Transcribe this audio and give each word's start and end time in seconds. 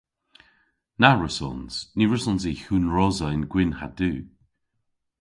Na 1.01 1.11
wrussons. 1.15 1.73
Ny 1.95 2.03
wrussons 2.07 2.43
i 2.51 2.53
hunrosa 2.65 3.27
yn 3.35 3.43
gwynn 3.51 3.77
ha 3.79 3.87
du! 3.97 4.13